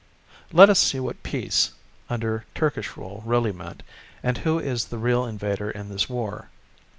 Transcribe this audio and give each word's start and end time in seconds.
Let 0.51 0.71
us 0.71 0.79
see 0.79 0.99
what 0.99 1.21
"Peace" 1.21 1.73
under 2.09 2.43
Turkish 2.55 2.97
rule 2.97 3.21
really 3.23 3.51
meant, 3.51 3.83
and 4.23 4.39
who 4.39 4.57
is 4.57 4.85
the 4.85 4.97
real 4.97 5.25
invader 5.25 5.69
in 5.69 5.89
this 5.89 6.09
war. 6.09 6.49